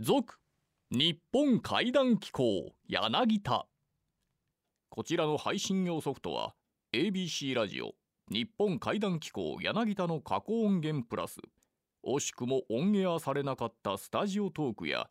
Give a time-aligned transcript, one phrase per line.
[0.00, 0.38] 続
[0.92, 3.66] 日本怪談機構柳田。
[4.90, 6.54] こちらの配信用ソフトは
[6.94, 7.94] ABC ラジオ
[8.30, 11.40] 日本怪談機構柳田の過去音源プラス。
[12.06, 15.08] 惜しくもオンエアされなかったスタジオトークや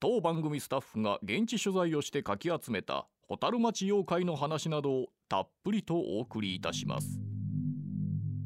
[0.00, 7.20] 当番組スタッフが現地取材をしてかき集めた蛍町妖怪の話などをたっぷりとお送りいたします。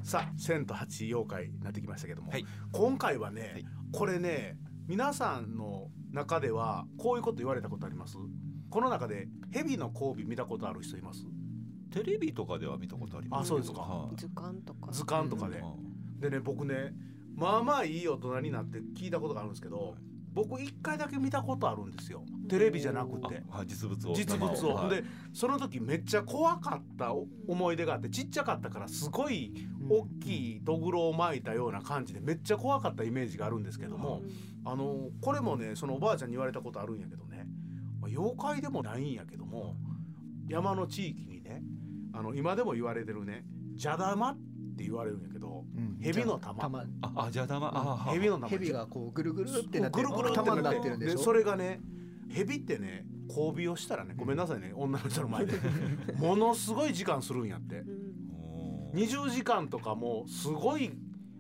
[0.03, 2.45] さあ千と八妖怪になってきましたけども、はい。
[2.73, 3.65] 今回はね、はい。
[3.91, 4.59] これね
[4.89, 8.17] 皆さんの中ではこういうこと言われたことあります？
[8.71, 11.27] この中で蛇の交尾見たことある人います？
[11.93, 13.49] テレビとかでは見たことあります。
[13.49, 13.83] あそうですか。
[13.83, 14.17] はい。
[14.17, 14.91] 図鑑とか。
[14.91, 15.65] 図鑑とかで、う
[16.17, 16.21] ん。
[16.21, 16.95] でね僕ね
[17.37, 19.95] まあまあいい大人になって聞いたことがあるんですけど、
[20.33, 22.23] 僕一回だけ見たことあるんですよ。
[22.49, 23.43] テレビじゃなくて。
[23.51, 24.15] あはい実物を。
[24.15, 24.91] 実物を、はい。
[24.91, 29.53] でその時めっちゃ怖かったお思い出があってちっちゃかったからすごい
[29.89, 34.23] 大きいとぐろを巻いたような感じでめっちゃ怖かったイメージがあるんですけども、
[34.65, 37.47] あのこれもねそのおばあちゃんに言われたことあるんやけどね、
[38.01, 39.77] まあ妖怪でもないんやけども
[40.49, 41.63] 山の地域にね
[42.13, 44.39] あの今でも言われてるね邪玉っ
[44.79, 45.65] て言われるんやけど
[46.01, 46.61] 蛇の玉。
[46.61, 46.85] 玉。
[47.03, 48.49] ああじゃあだまあは蛇の玉。
[48.49, 51.19] 蛇がこうぐるぐるってなってぐるぐる玉になってるんでしょ？
[51.19, 51.81] それがね
[52.31, 55.55] 蛇ってね交尾をしたらねごめんなさいね女の人の前で。
[56.19, 57.85] ものすごい時間するんやって。
[58.33, 60.91] おー20時間とかもすごい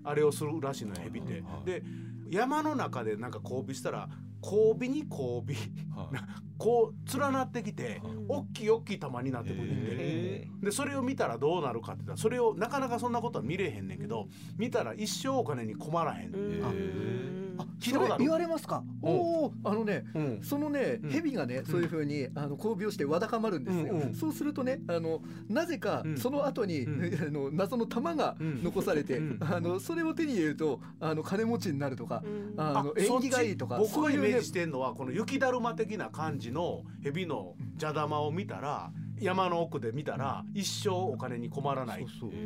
[0.04, 1.64] あれをするらしいのよ蛇ってはい。
[1.64, 1.82] で
[2.30, 4.08] 山の中でなんか交尾したら
[4.42, 6.00] 交尾に交尾。
[6.00, 6.48] はい。
[6.58, 8.16] こう連なってきてはい。
[8.28, 16.32] 大きい大きい玉になってくるんでへでそれを見たらどうなるかって言ったらそれをなかなかそんなことは見れへんねんけど見たら一生お金に困らへん。
[16.32, 16.64] ー。
[16.64, 17.37] あへあ
[17.80, 18.24] 聞いたことある。
[18.24, 18.82] 言われますか？
[19.02, 19.10] お
[19.46, 20.40] おあのねうん。
[20.42, 21.10] そのねうん。
[21.10, 23.94] 蛇がねそういう風にあの交尾をしてわだかまるんですよ。
[23.94, 24.14] うんうん。
[24.14, 26.16] そうするとねあのなぜかうん。
[26.18, 28.62] その後にう あの謎の玉がうん。
[28.62, 29.38] 残されてうん。
[29.40, 32.22] あのそれを手に入れるとあの金持ちになるとか
[32.56, 38.90] あの縁起がいいとか僕がイメージしてんのはこの雪だるま的な感じの蛇の邪玉を見たら
[39.20, 42.06] 山の奥で見たら一生お金に困らない。
[42.20, 42.36] そうそ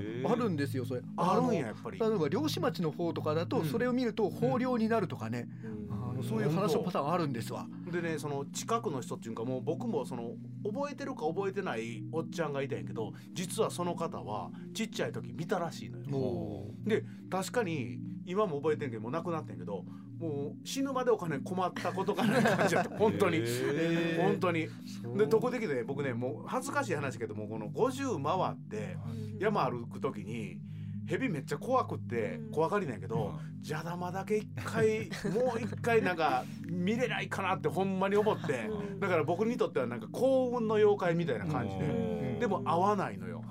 [0.00, 0.32] う。
[0.32, 1.02] あるんですよそれ。
[1.16, 1.98] あるんのややっぱり。
[1.98, 3.66] 例えば漁師町の方とかだとうん。
[3.66, 5.48] それを見ると豊漁になるとかね。
[5.90, 7.66] あのそういう話のパターンあるんですわ。
[7.90, 10.32] でねその近くの人っていうかもう僕もその
[10.64, 16.04] 覚えてるか覚えてないおっちゃんがいたんやけど実はその方はちっちゃい時見たらしいのよ。
[16.08, 19.84] もで確かに今も覚えてんけどもう亡くなってんけど
[20.22, 22.96] もう死ぬまでお金困ったことがない感じだった。
[22.96, 23.38] 本当に。
[23.38, 24.22] へー。
[24.22, 24.68] 本当に。
[25.16, 28.96] でどこできて僕ねもう恥ずかしい話やけどもこの50回って
[29.40, 30.60] 山歩く時に
[31.08, 42.38] 蛇めっちゃ怖くって怖がりなんやけど邪玉だけ一回 もう一回なんか見れないかなってほんまに思ってだから僕にとってはなんか幸運の妖怪みたいな感じでうん。
[42.38, 43.42] でも合わないのよ。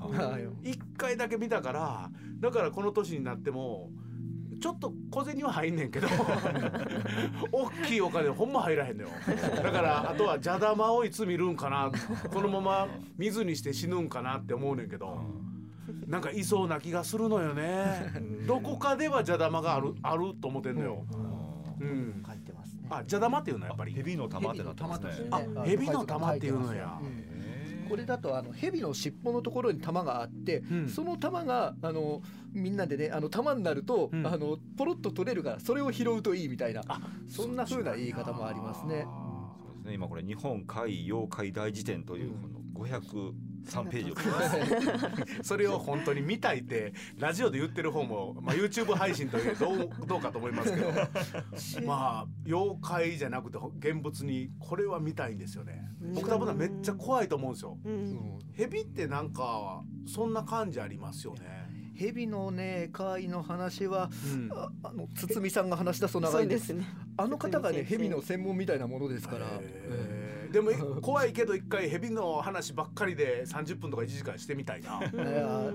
[0.64, 2.10] 一回だけ見たから
[2.40, 3.90] だからこの年になっても
[4.62, 6.08] ちょっと小銭は入んねんけど
[7.52, 9.10] 大きいお金ほんま入らへんのよ。
[9.56, 11.92] だからあとは邪玉をいつ見るんかな
[12.32, 15.18] このまま水にして死ぬんかなって思うねんけど
[16.06, 18.12] なんかいそうな気がするのよね。
[18.48, 21.06] どこかでは邪玉があるあると思ってんのよ、
[21.80, 22.88] うん、書いてますね。
[22.90, 23.94] あ邪玉っていうのはやっぱり。
[23.94, 25.10] 蛇の玉ってなってますね。
[25.32, 27.00] あ蛇の玉っていうのや
[27.92, 30.90] これだとあの蛇の尻尾のところに玉があって、うん。
[30.90, 32.22] その玉があの
[32.54, 34.26] みんなでねあの玉になると、うん。
[34.26, 39.04] あのポロッと取れるからそれを拾うといいみたいなあそんな風な言い方もありますね。
[39.04, 39.94] そうですね。
[39.94, 42.86] 今これ日本怪妖怪大辞典というこの
[43.66, 50.92] 503ページを それを本当に見たいってラジオで言ってる方も、まあ、YouTube 配信というどうどうかと思いますけど
[51.86, 55.90] まあ妖怪じゃなくて現物にこれは見たいんですよね。
[56.14, 57.78] 僕多分めっちゃ怖いと思うんですよ。
[57.84, 58.40] うん。
[58.54, 61.70] 蛇ってなんかそんな感じありますよね。
[61.96, 64.50] 蛇のね怪の話はうん。
[64.52, 66.86] ああの堤さんが話し出すと長いですね。
[67.18, 70.21] あの方がね蛇の専門みたいなものですから、へー
[70.52, 75.00] でも怖いけど一回蛇の話ばっかりで30分とか1時間してみたいな。
[75.02, 75.72] えーあ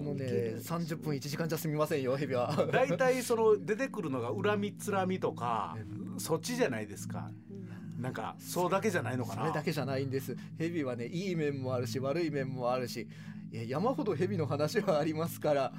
[0.00, 2.68] のね30分1時間じゃ済みませんよ蛇は。
[2.72, 5.76] 大体その出てくるのが恨みつらみとか
[6.18, 7.30] そっちじゃないですか。
[7.98, 9.42] なんかそうだけじゃないのかな。
[9.42, 10.36] それだけじゃないんです。
[10.58, 13.06] 蛇はねいい面もあるし悪い面もあるし。
[13.52, 15.72] いや山ほど蛇の話はありますから。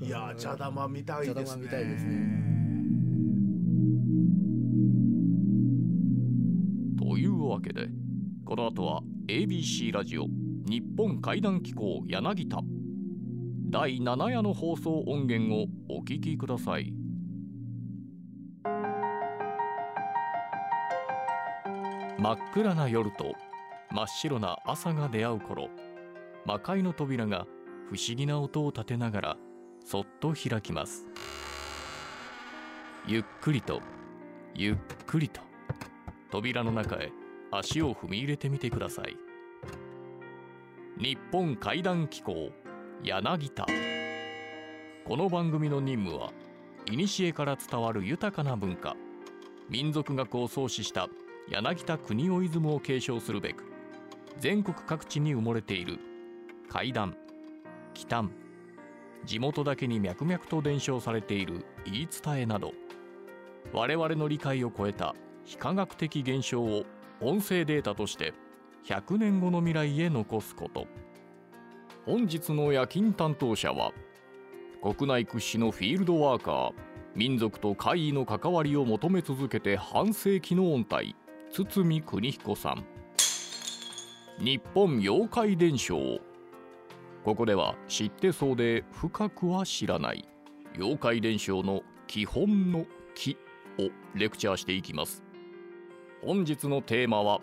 [0.00, 1.40] いやー邪玉見たいですね。
[1.40, 2.57] 邪玉見たいですね
[7.48, 7.88] いうわけで
[8.44, 10.26] この後は ABC ラジオ
[10.68, 12.60] 日本怪談機構柳田。
[13.70, 16.92] 第7夜の放送音源をお聞きください。
[22.18, 23.34] 真っ暗な夜と
[23.90, 25.68] 真っ白な朝が出会う頃
[26.44, 27.46] 魔界の扉が
[27.90, 29.36] 不思議な音を立てながら
[29.84, 31.06] そっと開きます。
[33.06, 33.80] ゆっくりと
[34.54, 35.40] ゆっくりと
[36.30, 37.10] 扉の中へ
[37.50, 39.16] 足を踏み入れてみてください。
[40.98, 42.50] 日本怪談機構
[43.02, 43.66] 柳田。
[45.08, 46.32] この番組の任務は
[46.86, 48.94] 古から伝わる豊かな文化
[49.70, 51.08] 民族学を創始した
[51.48, 53.64] 柳田国夫イズムを継承するべく
[54.38, 55.98] 全国各地に埋もれている
[56.68, 57.16] 怪談
[57.94, 58.32] 奇談
[59.24, 62.72] 地元だけに脈々と伝承されている言い伝えなど
[63.72, 65.14] 我々の理解を超えた
[65.44, 66.84] 非科学的現象を
[67.20, 68.32] 音声データとして
[68.86, 70.86] 100年後の未来へ残すこと。
[72.06, 73.92] 本日の夜勤担当者は
[74.82, 76.72] 国内屈指のフィールドワーカー
[77.14, 81.16] 民族と怪異の関わりを求め続けて半世紀の音体
[81.50, 82.84] 堤邦彦さん。
[84.38, 86.20] 日本妖怪伝承。
[87.24, 90.28] ここでは知ってそうで深くは知らない
[90.76, 92.86] 妖怪伝承の基本の
[93.16, 93.36] 「木」
[93.78, 95.27] をレクチャーしていきます。
[96.24, 97.40] 本日のテーマは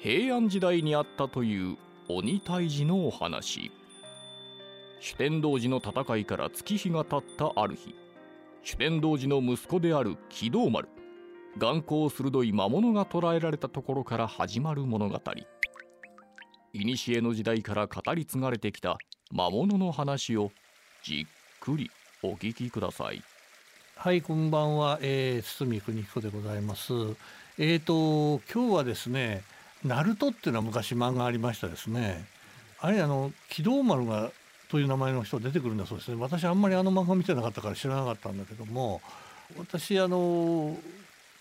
[0.00, 1.76] 平安時代にあったという
[2.08, 3.72] 鬼退治のお話。
[5.00, 7.94] 主天童寺の戦いから月日が経ったある日
[8.62, 10.88] 主天童寺の息子である木道丸
[11.58, 15.20] 眼光鋭い魔物が捕らえられたところから始まる物語。
[16.74, 18.98] 古の時代から語り継がれてきた
[19.30, 20.50] 魔物の話を
[21.02, 21.90] じっくり
[22.22, 23.22] お聞きください。
[23.96, 26.92] はいこんばんは、えー、堤邦彦でございます。
[27.58, 29.42] えーと今日はですね
[29.82, 32.26] ナルトっていうのは昔漫画ありましたですね。
[32.80, 34.30] あれあの機動丸が
[34.68, 36.18] という名前の人出てくるんだそうですね。
[36.20, 39.00] 私あんまりあの漫画見てなかったから知らなかったんだけども
[39.58, 40.76] 私あの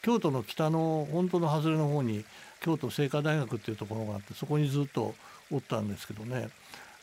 [0.03, 2.23] 京都の北の本当の外れの方に
[2.61, 5.15] 京都精華大学っていうところがあってそこにずっと
[5.51, 6.47] おったんですけどね。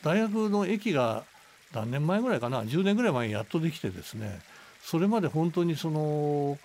[0.01, 1.23] 大学の駅が
[1.71, 4.39] 何年前ぐらいかな？10年ぐらい前にやっとできてですね。
[4.81, 6.57] それまで本当にその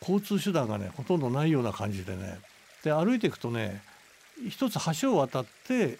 [0.00, 2.38] 交通手段がねほとんどないような感じでね
[2.84, 3.82] で歩いていくとね
[4.48, 5.98] 一つ橋を渡って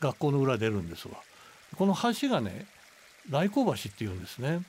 [0.00, 1.14] 学校の裏出るんですわ。
[1.76, 2.66] この橋がね
[3.30, 4.62] 来光橋っていうんですね。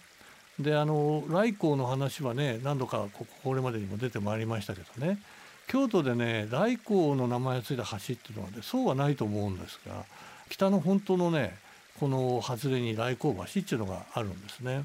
[0.60, 3.08] であの来光の話はね何度か
[3.44, 5.18] これまでにも出てまいりましたけどね
[5.68, 10.04] 京都でね来光の名前が付いた橋っていうのはねそうはないと思うんですが
[10.50, 11.56] 北の本当のね
[12.00, 14.84] この外れに来光橋っていうのがあるんですね。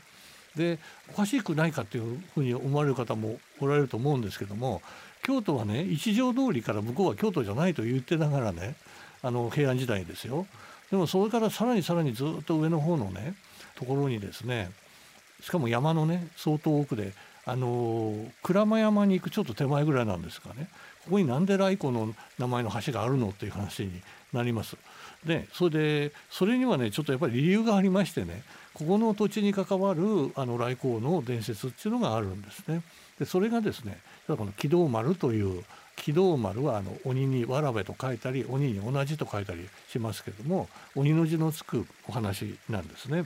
[0.57, 0.79] で
[1.11, 4.83] おかしくないかっていうふうに思われる方もおられると思うんですけども
[5.23, 8.77] 京都はね一条通りから向こうは京都じゃないと言ってながらね
[9.23, 10.47] あの平安時代ですよ
[10.91, 13.35] でもそれからさらにさらにずっと上の方のね
[13.75, 14.71] ところにですね
[15.41, 17.13] しかも山のね相当奥で
[17.47, 20.69] あの鞍馬山に行くちょっと手前ぐらいなんですがね
[21.05, 24.01] ここになんで来光の名前の橋があるのっていう話に
[24.33, 24.77] なります。
[25.27, 28.43] でそれでそれにはねちょっとやっぱり理由がありましてね
[28.75, 32.83] ここの土地に関わるあの来光の伝説っていうのがあるんですね。
[33.19, 35.65] でそれがですねこの軌道丸という
[35.97, 43.25] 軌道丸はあの鬼にわらべと書いたり鬼に同じと書いたりしますけども鬼の字のつくお話なんですね。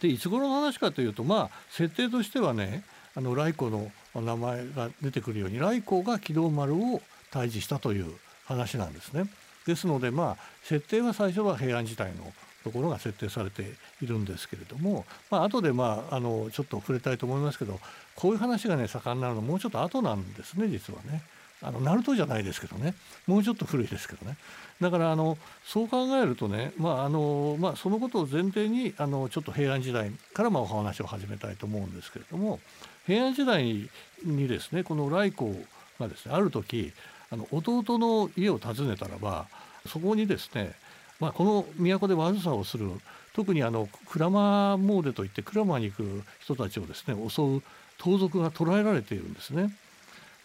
[0.00, 2.84] でいつ頃の話かというとまあ設定としてはね
[3.14, 7.00] あの来光の名前が出てくるように来光が軌道丸を
[7.32, 9.24] 退治したという話なんですね。
[9.66, 12.32] ですのでまあ設定は最初は平安時代の
[12.64, 13.62] ところが設定されて
[14.02, 17.78] いるんですけれども、まあ後でまああのちょっと触れたいと思いますけど
[18.16, 21.22] こういう話がね盛んなるのもうちょっと後なんですね実はね。
[21.62, 22.94] あのナルトじゃないですけどね
[23.26, 24.36] もうちょっと古いですけどね
[24.80, 32.60] だからあのそう考えるとね、まああのまあ、そのことを前提にあのちょっと平安時代からまお話を始めたいと思うんですけれども
[33.06, 33.88] 平安時代
[34.22, 35.54] にですねこの来光
[35.98, 36.92] がですねある時
[37.30, 39.46] あの弟の家を訪ねたらば
[39.86, 40.74] そこにですね
[41.20, 42.90] まあ、この都で悪さをする
[43.32, 47.62] 特にあの鞍馬詣といって鞍馬に行く人たちをですね襲う
[47.98, 49.74] 盗賊が捕らえられているんですね。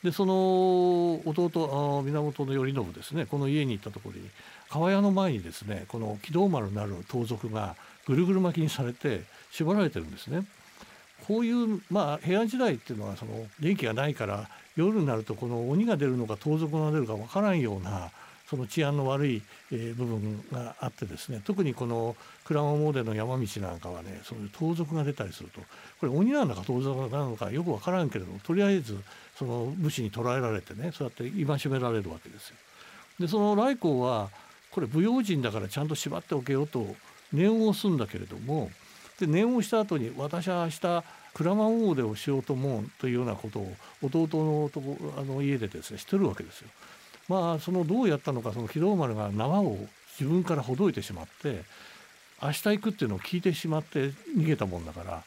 [0.04, 4.28] でその弟源頼信ですねこの家に行ったところに
[4.68, 7.76] 川屋の前にですねこの木道丸なる盗賊が
[8.08, 9.22] ぐるぐる巻きにされて
[9.52, 10.44] 縛られてるんですね。
[11.28, 18.10] こういうまあ平安時代っていうのはその電気がないから夜になるとこの鬼が出るのか盗賊が出るかわからんような
[18.50, 25.62] その治安の悪い、え部分があってですね特にこの鞍馬詣の山道なんかはねそういう盗賊が出たりすると
[26.02, 29.00] これ鬼なんだか盗賊なのかよく分からんけれどもとりあえず
[29.40, 32.56] その武士に捕らえられてねそうやって戒められるわけですよ。
[33.22, 34.30] でその来光は
[34.72, 36.86] これ武勇人だからちゃんと縛っておけよと
[37.32, 38.70] 念を押すんだけれども
[39.22, 43.74] で念をした後に私は明日鞍馬詣をしようと思うというようなことを
[44.04, 46.68] 弟のとこあの家でですねしてるわけですよ。
[47.30, 49.78] まあそのどうやったのかその木戸丸が縄を
[50.20, 51.64] 自分からほどいてしまって
[52.42, 55.24] 明日行くっていうのを聞いてしまって逃げたもんだから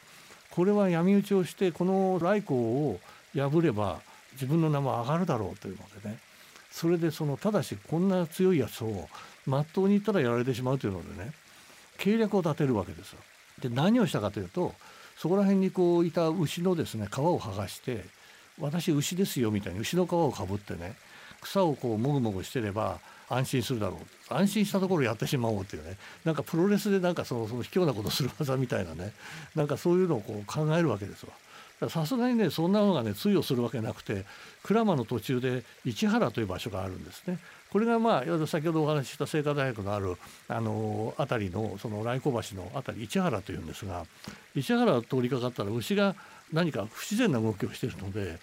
[0.51, 2.99] これは闇討ちをしてこの来光を
[3.33, 4.01] 破れば
[4.33, 6.19] 自分の名前上がるだろうというのでね
[6.69, 9.07] それでそのただしこんな強いやつを
[9.45, 11.31] まっとうに言ったらやられてしまうというのでね
[11.97, 13.19] 計略を立てるわけですよ。
[13.61, 14.73] で何をしたかというと
[15.17, 18.03] そこら辺にこういた牛のですね皮を剥がして
[18.59, 20.95] 私牛ですよみたいに牛の皮をかぶってね
[21.41, 29.13] 草をこうもぐもぐしてれば安心するだろう安心したところやってしまおうっていうねなんかプロレスでなんかそのその卑怯なことする技みたいなね
[29.55, 31.31] なんかそういうのをこう考えるわけですわ。
[31.89, 34.25] さすがにねそんなのがね通用するわけなくて
[34.63, 37.37] 鞍馬の途中で市原という場所があるんですね。
[37.75, 40.15] これがまあ先ほどお話しした清華大学のある
[40.47, 44.05] あの辺りのその来光橋の辺り市原というんですが
[44.55, 46.15] 市原を通りかかったら牛が
[46.53, 48.39] 何か不自然な動きをしているので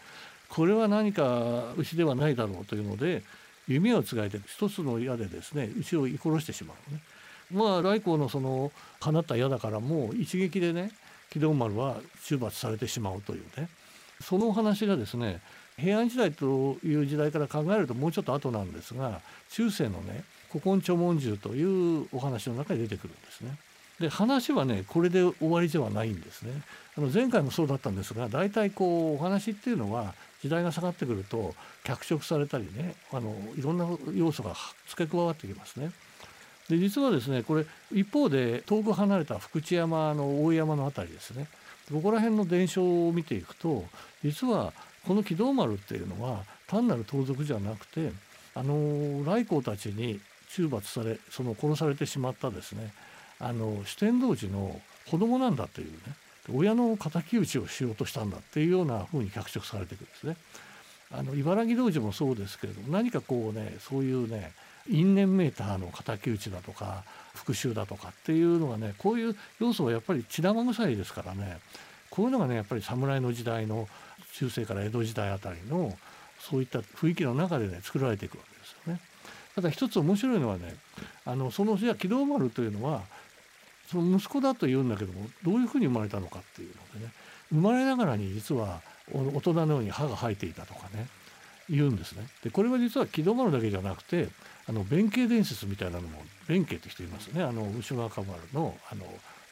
[0.50, 3.22] これは何か牛ではないだろうというので
[3.66, 7.00] 弓をつがえて一つの矢でですね牛を殺してしまうね。
[7.50, 8.70] まあ来光のその
[9.00, 10.90] 放った矢だからもう一撃でね
[11.30, 11.96] 機動丸は
[12.26, 13.70] 中罰されてしまうというね
[14.20, 15.40] そのお話がですね
[15.78, 23.56] 平安時代という時代から考えるともうちょっと後なんですが中世のね古今著文獣というお話の中に出てくるんですね。
[24.00, 26.62] で話はねこれで終わりではないんですね。
[26.96, 34.54] あの前回もそうだったんですが大体こうお話っていうのは時代が下がってくると脚色されたりねあのいろんな要素が
[34.88, 35.90] 付け加わってきますね。
[36.68, 41.46] で実はですねこれ一方で遠く離れた福知山の大山の辺りですね
[41.90, 43.84] ここら辺の伝承を見ていくと
[44.22, 44.72] 実は
[45.06, 48.12] この軌道丸っていうのは単なる盗賊じゃなくて
[48.54, 52.92] あの来光たちに中罰されその殺されてしまったですね。
[53.40, 54.80] あの四天王寺の
[55.10, 55.96] 子供なんだというね。
[56.52, 60.36] 親の敵討ちをしようとしたんだっていうようなふうに脚色されていくんですね。
[61.12, 64.52] あの茨城道寺もそうですけれども何かこうねそういうね
[64.88, 67.04] 因縁メーターの敵討ちだとか
[67.34, 71.58] 復讐だとかっていうのがねこういう要素はやっぱり血生臭いですからね。
[72.10, 73.88] こういうのがねやっぱり侍の時代の
[74.32, 75.96] 中世から江戸時代あたりの
[76.38, 79.00] そういった雰囲気の中でね作られていくわけですよね。
[79.54, 80.74] ただ一つ面白いのはね
[81.24, 83.02] あのそのじゃ機動丸というのは
[83.90, 87.12] その息子だと言うんだけどもどういうふうに生まれたのかっていうのでね
[87.50, 88.80] 生まれながらに実は
[89.12, 91.06] 大人のように歯が生えていたとかね
[91.68, 92.26] 言うんですね。
[92.42, 94.28] でこれは実は木戸丸だけじゃなくて
[94.66, 99.04] あの弁慶伝説みたいなのも弁慶って人いますねあの牛若丸のあの、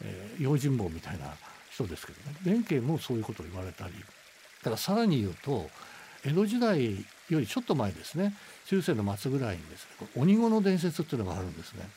[0.03, 1.27] えー、用心棒みたいな
[1.71, 3.93] 人ですけどね弁慶もそういうことを言われたり
[4.63, 5.69] だからさらに言うと
[6.25, 8.35] 江戸時代よりちょっと前ですね。
[8.67, 11.89] 中世の末ぐらいにですね鬼子の伝説っていうのがあるんですね。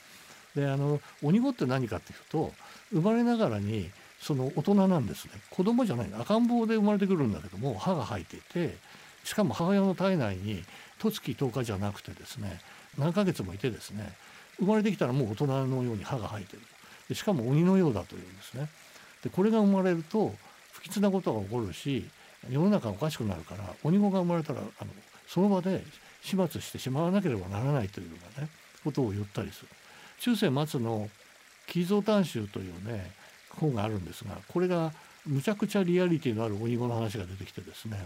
[0.55, 2.53] であの鬼子って何かっていうと
[2.91, 3.89] 生まれながらに
[4.21, 5.31] その大人なんですね。
[5.49, 8.77] 子供じゃない赤ん坊で生まれてくるんだけども歯が生えていて
[9.23, 10.63] しかも母親の体内に
[10.99, 12.59] 十月10日じゃなくてですね
[12.97, 14.13] 何ヶ月もいてですね
[14.57, 16.61] 生まれてきたらもう大人のように歯が生えてる。
[17.09, 18.69] でしかも鬼のようだというんですね。
[19.23, 20.33] でこれが生まれると
[20.71, 22.05] 不吉なことが起こるし
[22.49, 24.91] 世の中がおかしくなるから鬼子が生まれたらあの
[25.27, 25.83] その場で
[26.21, 28.49] 始末してしまわなければならないというようなね
[28.83, 29.67] ことを言ったりする
[30.19, 31.09] 中世末の
[31.67, 33.11] 「紀蔵短集」というね
[33.49, 34.91] 本があるんですがこれが
[35.25, 38.05] むちゃくちゃリアリティのある鬼子の話が出てきてですね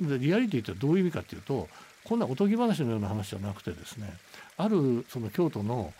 [0.00, 1.68] でリアリティってどういう意味かっていうと
[2.04, 4.12] こんなおとぎ話のような話じゃなくてですね
[4.56, 5.92] あるその京都の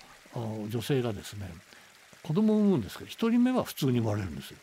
[0.68, 1.52] 女性がですね
[2.22, 4.58] 子供を産むんですけど1人目は普通に生まれるんですよ。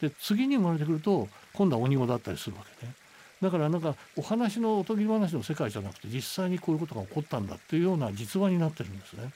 [0.00, 2.92] で次に生まれてくると今度は鬼子だったりするわけね。
[3.42, 9.30] だからなんかお話のおとぎ話の世界じゃなくて実際にこういうことが起こったんだっていうような実話になってるんですね。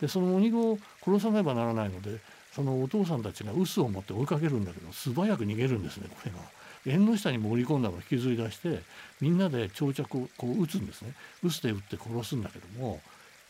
[0.00, 2.18] でその鬼子を殺さねばならないので
[2.54, 6.38] そのお父さんたちが臼を持って追いかけるんだけど素早く逃げるんですねこれが。
[6.86, 8.80] 縁の下に潜り込んだのを引きずり出して
[9.20, 11.12] みんなで長着をこう撃つんですね
[11.42, 13.00] 臼で撃って殺すんだけども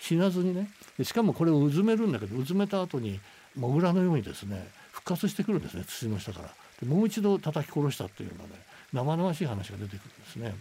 [0.01, 0.71] 死なずにね
[1.03, 3.21] しかもこれをうずめるんだけどうずめた後に
[3.55, 4.67] モグラのようにですね
[5.07, 6.49] 復活してくるんですね土の下から
[6.83, 8.61] でもう一度叩き殺したっていうようなね
[8.93, 10.55] 生々しい話が出てくるんですね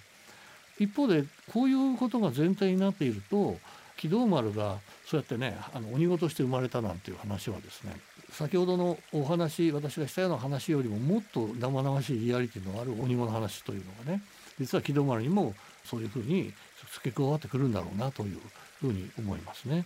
[0.78, 3.58] 一方でこういうことが前提になっていると
[3.98, 7.96] 機動丸がそうやってねあの鬼子として生まれたなんていう話はですね
[8.32, 14.22] 先ほどのお話私がしたような話よりももっと生々しいリアリティのある鬼子の話というのがね
[14.60, 16.52] 実は木戸丸にもそういうふうに
[16.94, 18.40] 付け加わってくるんだろうなという
[18.82, 19.86] ふうに思いますね。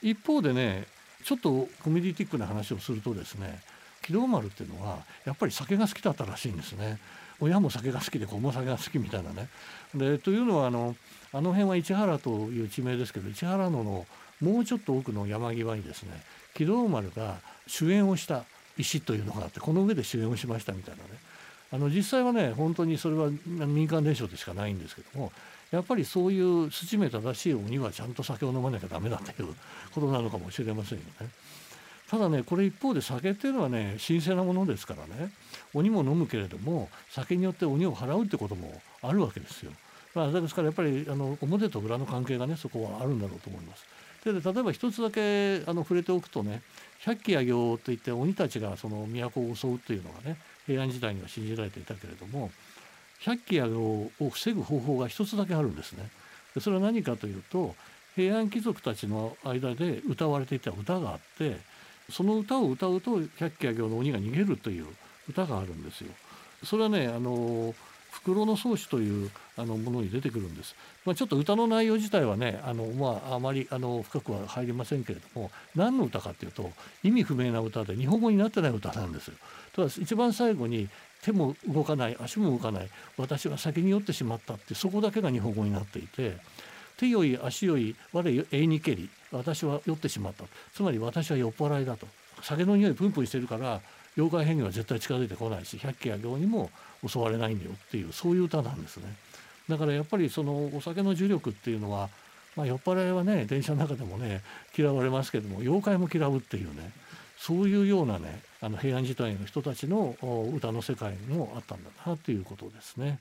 [0.00, 0.86] 一方でね
[1.24, 3.60] ちょっとコメディティックな話をするとですね
[4.02, 6.98] 木戸丸っていうのはやっぱり酒が好きだったらしいんですね。
[7.40, 9.48] 親も酒が好きで子も酒が好きみたいなね。
[9.94, 10.94] でというのはあの
[11.32, 14.06] あの辺は市原という地名ですけど市原野の
[14.40, 16.10] もうちょっと奥の山際にですね
[16.54, 18.44] 木戸丸が主演をした
[18.76, 21.08] 石というのがあってこの上で主演をしましたみたいなね
[21.72, 25.32] あの実際はね本当にそれは民間伝承でしかないんですけども
[25.70, 29.54] やっぱりそういう筋目正しい鬼はちゃんと酒を飲まなきゃダメだという
[29.94, 31.28] ことなのかもしれませんよね。
[32.12, 35.32] ただねこれ一方で酒っていうのはね神聖なものですからね
[35.72, 39.72] 鬼も飲むけれども酒によって鬼を払うってこともあるわけですよ。
[40.14, 43.86] まあ、ですからやっぱりあの表と裏の関係がねそこはあるんだろうと思います。
[44.26, 46.60] で例えば一つだけあの触れておくとね
[47.00, 52.50] 百鬼夜行といって鬼たちがその都を襲うというのがね平安時代には信じられていたけれども
[53.20, 56.10] 百鬼夜行を防ぐ方法が一つだけあるんですね。
[56.54, 57.74] でそれは何かというと
[58.16, 61.71] 平安貴族たちの間で歌われていた歌があって
[62.12, 64.86] その歌を歌うと百鬼夜行の鬼が逃げるという
[65.28, 66.12] 歌があるんですよ。
[66.62, 67.74] それはねあの
[68.12, 70.76] 袋の草子というあのものに出てくるんです。
[71.04, 76.70] まあ、ちょっと歌の内容自体はねあの、まあ、あまりあの深くは入りませんけれども何の歌かっていうと
[77.02, 79.34] 意味不明な歌で日本語になってない歌なんですよ。
[79.74, 80.88] ただ一番最後に
[81.22, 86.36] 手も動かない足も動かない私は先に酔ってしまったってそこだけが日本語になっていて
[86.98, 92.06] 手よい足よい我永にけり私は酔ってしまったつまり私は酔っ払いだと
[92.42, 93.80] 酒の匂いプンプンしてるから
[94.16, 96.70] 妖怪変化は絶対近づいてこないし百鬼夜行にも
[97.06, 99.04] 襲われないんだよっていうそういう歌なんですね。
[99.68, 102.10] だからやっぱりそのお酒の呪力っていうのは、
[102.56, 104.42] まあ、酔っ払いはね電車の中でもね
[104.76, 106.92] 嫌われますけども妖怪も嫌うっていうね
[107.38, 110.16] そういうようなねあの平安時代の人たちの
[110.54, 113.18] 歌の世界もあったんだなということですね。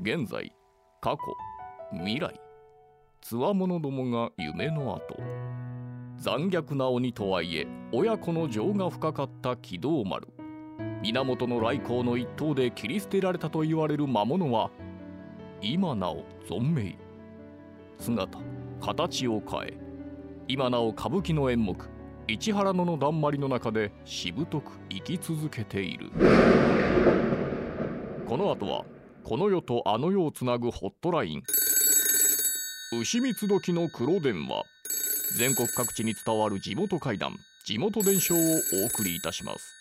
[0.00, 0.52] 現在
[1.00, 1.18] 過去
[1.96, 2.47] 未来
[3.20, 5.16] つわものどもが夢の後。
[6.16, 10.28] 残虐な鬼とはいえ親子の情が深かった軌道丸。
[11.02, 14.70] 源来光の一党で切り捨てられたと言われる魔物は
[15.60, 16.96] 今なお存命。
[17.98, 18.38] 姿
[18.80, 19.78] 形を変え
[20.46, 21.76] 今なお歌舞伎の演目
[22.28, 26.10] 市原野のだんまりの中でしぶとく生き続けている。
[28.26, 28.84] この後は
[29.24, 31.42] この世とあの世をつなぐホットライン。
[32.90, 34.64] 牛三つ時の黒電話。
[35.36, 39.74] 全国各地に伝わる地元怪談地元伝承をお送りいたします。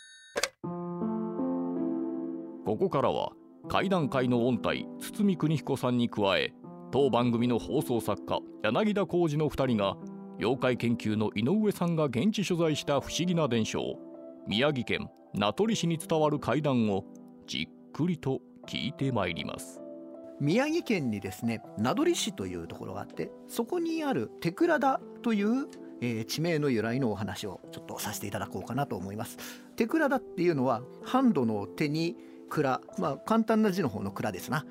[2.66, 3.32] ここからは
[3.70, 6.52] 怪談界の音体堤邦彦さんに加え
[6.92, 9.96] 当番組の放送作家柳田浩二の2人が
[10.40, 13.96] 妖怪研究の井上さんが現地取材した不思議な伝承
[14.50, 17.06] 宮城県名取市に伝わる怪談を
[17.48, 19.87] じっくりと聞いてまいります。
[20.40, 25.68] 宮城県にですね名取市というところがあってそこにある手倉田という
[26.00, 29.38] えー、地名の由来のお話をちょっとさせていただこうかなと思います。
[29.76, 32.16] 手倉田っていうのはハンドの手に
[32.50, 34.66] 蔵まあ簡単な字の方の蔵ですな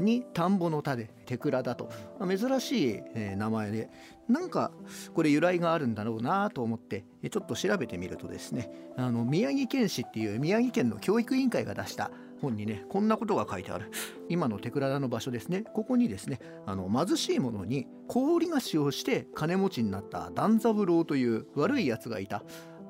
[0.00, 3.90] に田んぼの田で手倉だと、まあ、珍しい、え、名前で
[4.28, 4.70] なんか
[5.14, 12.10] これ由来があるんだろうなと思ってちょっと調べてみるとですねあの宮城県市っていう宮城県の教育委員会が出した
[12.44, 13.90] 本にねこんなことが書いてある。
[14.28, 15.64] 今の手倉の場所ですね。
[15.74, 22.42] ここにですねあの貧しい者に氷菓子をして金持ちになった段三郎という悪いやつがいた。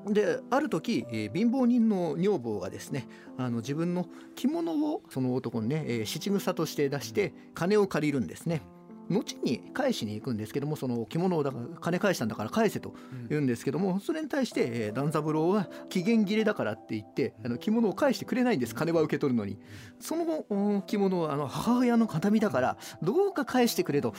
[0.07, 8.61] である時、えー、貧乏人の女房がですねあの自分の着物をその男にね、えー、七草として出して金を借りるんですね。
[9.09, 12.93] 後に返しに行くんですけどもその着物をだから金返したんだから返せと
[13.29, 19.57] 言うんですけども、それに対して、えー、段三郎は期限切れだからって言ってあの着物を返してくれないんです金は受け取るのに。
[19.99, 24.13] その着物はあの母親の形見だからどうか返してくれと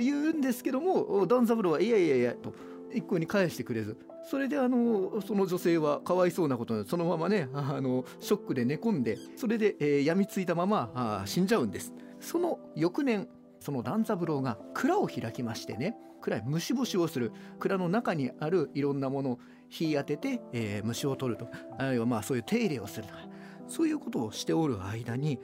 [0.00, 2.54] 言うんですけども段三郎はいやいやいやと
[2.92, 3.96] 一向に返してくれず。
[4.30, 11.94] それであのその女性はかわいそうなことでそのままねあのショックで寝込んでそれで、えー、病みついたままあ死んじゃうんです。
[12.20, 13.28] その翌年
[13.60, 17.32] その段三郎が蔵を開きましてね蔵へ虫干しをする。
[17.58, 21.48] 蔵の中にあるいろんなものを火当てて、えー、虫を取ると。
[21.78, 23.12] あるいはまあそういう手入れをすると。
[23.12, 23.20] か
[23.68, 25.38] そういうことをしておる間に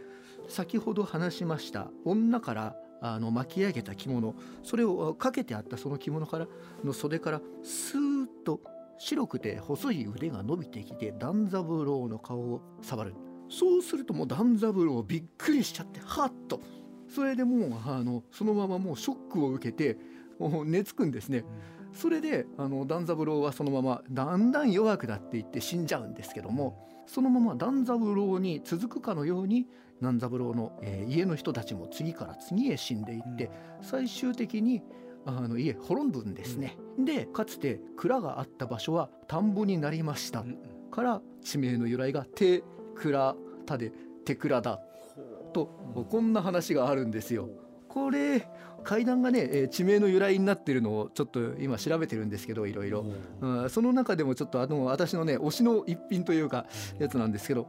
[0.48, 6.46] 先ほど話しました女からあの巻き上げた着物それをかけてあったその着物から
[6.82, 8.60] の袖からスーッと
[8.98, 13.14] 白くて細い腕が伸びてきて段三郎の顔を触る。
[13.50, 16.60] そうするともう段三郎びっくりしちゃってハッと。
[17.14, 19.96] それでもうあのそのままもうショックを受けて
[20.38, 21.44] もう寝つくんですね、
[21.92, 29.66] それであの段三郎はそのままだんだん弱くなっていって死んじゃうんですけどもそのまま段三郎に続くかのように
[30.02, 33.50] 段三郎の、えー、家の人たちも次から次へ死んでいって、
[33.80, 34.82] 最終的に
[35.24, 40.58] あの家滅ぶんですね、うん、でかつて蔵があった場所は田んぼになりました、うん、
[40.90, 42.62] から地名の由来が手
[42.94, 43.92] 蔵田で
[44.24, 44.80] 手蔵だ
[45.54, 47.48] と、うん、こんな話があるんですよ。
[47.88, 48.46] これ
[48.82, 53.06] 階段がね、えー、地名の由来になってるのをちょっと今調べてるんですけどいろいろ、
[53.40, 56.66] うん、その中でもちょっとあの私のね推しの一品というか
[56.98, 57.66] やつなんですけど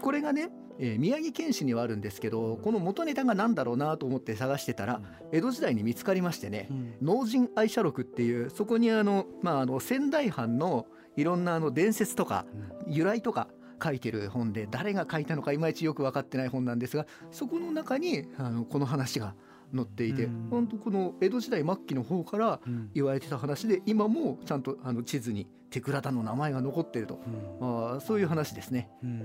[0.00, 5.00] これがね、えー宮城県史にはあるんですけどこの元ネタが何だろうなと思って探してたら
[5.32, 6.68] 江戸時代に見つかりましてね
[7.02, 12.44] 「農人愛写録」っていうそこにあの、まあ、あの仙台藩のいろんなあの伝説とか
[12.86, 13.48] 由来とか
[13.82, 19.34] 書いてる本で誰が書いたのかいまいちよく分かってない本なんですがそこの中にあのこの話が
[19.74, 20.48] 載っていてうん。
[20.50, 22.90] 本当この江戸時代末期の方からうん。
[22.94, 27.20] 言われてた話で今もちゃんとあの地図に手倉田の名前が残ってると。
[27.60, 28.90] あーそういう話ですね。
[29.02, 29.22] うん。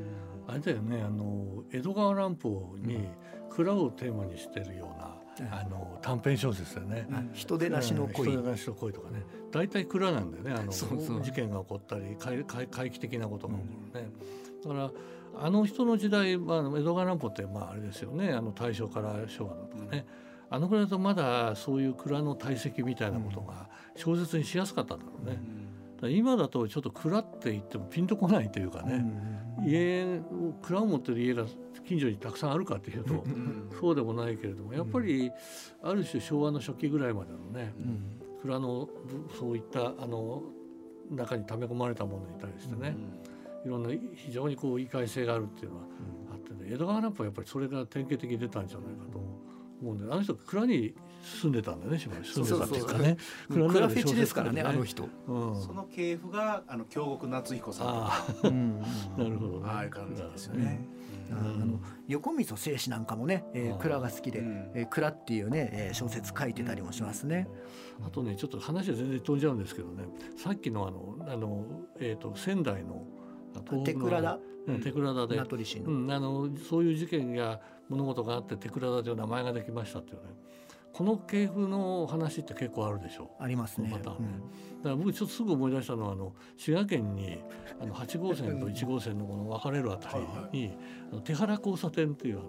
[0.48, 3.08] あれだよねあの江戸川乱歩に
[3.52, 5.16] 蔵をテーマにしてるような、
[5.52, 7.08] あの短編小説だよね。
[7.34, 9.24] 人手なしの恋、人手なしの恋とかね。
[9.52, 10.52] 大体蔵なんだよね。
[10.52, 14.10] あの事件が起こったり怪怪怪奇的なことが起こるね、
[14.64, 14.92] だから
[15.42, 18.32] あの人の時代、まあ、江戸川乱歩ってまああれですよね。
[18.34, 20.06] あの大正から昭和だとかね、
[20.50, 25.40] あのぐらいだとまだそういう蔵の堆積みたいなことが小説にしやすかったんだろうね、
[25.96, 29.06] だから今だとちょっと蔵って言ってもピンとこないというかね、
[29.66, 31.46] 家を蔵を持ってる家が
[31.90, 33.24] 近所にたくさんあるかっていうと、
[33.82, 35.32] そうでもないけれどもやっぱり
[35.82, 37.74] ある種昭和の初期ぐらいまでのね、
[38.44, 40.44] 蔵のぶそういったあの
[41.10, 42.96] 中に溜め込まれたものに対してね、
[43.66, 45.84] いろんな非常にこう異界性があるっていうのは
[46.34, 49.18] あってね江戸川乱歩はやっぱりそれが典型的に出たんじゃないかと
[49.82, 49.96] 思う。
[49.96, 50.94] んであの人蔵に
[51.42, 53.18] 住んでたんだよねしばらく住んでたっていうかね。
[53.50, 55.10] 蔵フェチですからねあの人。
[55.28, 58.52] うん、その系譜があの京極夏彦さんとか。
[59.18, 59.64] なるほどね。
[59.66, 60.88] ああいう感じですよね。
[61.32, 67.48] あの横溝正史なんかもね、えー、蔵が好きでうん「えー蔵」っていうね、えー小説書いてたりもしますね。
[68.06, 70.06] あとねちょっと話は全然飛んじゃうんですけどね。
[70.38, 71.66] さっきのあのあの、
[72.00, 73.06] えー、と仙台の
[73.84, 75.36] 手倉田うん手倉田で。
[75.86, 80.22] うん、あのそういう事件や物事があって手倉田という名前ができましたっていうね
[80.94, 83.32] この系譜の話って結構あるでしょ？
[83.40, 83.90] ありますね。
[83.90, 84.26] このパターン。
[84.26, 84.32] ね
[84.80, 87.38] だから僕ちょっとすぐ思い出したのはあの滋賀県に
[87.80, 89.18] あの8号線と1号線。
[89.18, 90.74] のこの分かれるあたりに、
[91.12, 92.44] あの手原交差点っていうあ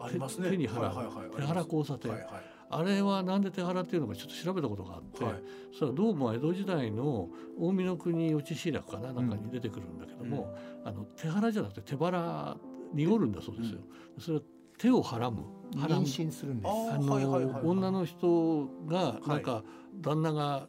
[0.00, 0.50] のありますね。
[0.50, 1.36] 手に払うはいはいはい。
[1.36, 2.10] 手原交差点。
[2.12, 2.30] はいはい。
[2.74, 5.34] あれはなんで手原っていうのかちょっと調べたことがあって、はい。
[5.72, 9.28] そしたらどうも江戸時代の近江の国落志楽かななん。
[9.28, 12.56] かに出てくるんだけども、あの手腹じゃなくて手腹
[12.94, 13.80] 濁るんだそうですよ。
[14.18, 14.42] それは
[14.82, 15.44] 手をはらむ。
[15.76, 16.68] はら妊む娠するんです。
[16.68, 17.62] ああの、はいはいはいはい。
[17.64, 19.62] 女の人がなんか
[20.00, 20.66] 旦那が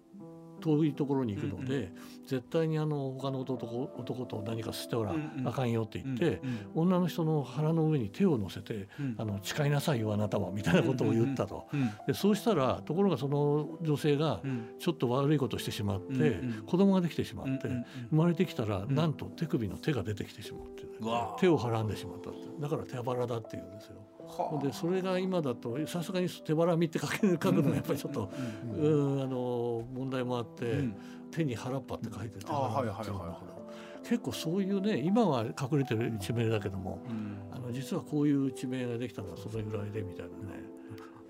[0.62, 1.92] 遠いところに行くので、
[2.26, 5.48] 絶対にあの他の男男と何かしておらうんうん。
[5.48, 9.16] あかんよって言って、うん女の人の腹の上に手を乗せて、うん。
[9.18, 11.68] あの誓いなさいよあなたはみたいなことを言ったと。
[11.74, 14.76] うんでそうしたらところがその女性がうん。
[14.80, 18.96] ちょっと悪いことをしてしまって、うんうん子供ができてしまって、うんうん生まれてきたら、ん。
[18.96, 23.96] なんと手首の手が出てきてしまうっていうね、うわ手をはらんでしまったってだから手腹だっていうんですよ。
[24.38, 24.64] はあ。
[24.64, 28.30] でそれが今だとさすがに手腹みって書ける書くのがやっぱりちょっと、
[28.76, 30.96] うん、あの問題もあって、うん。
[31.32, 37.38] 手に腹っぱって書いて手あはい結構そういうね今は隠れてる地名だけども、うん。
[37.52, 40.62] あの実はこういう地名ができたのはそれぐらいでみたいなね、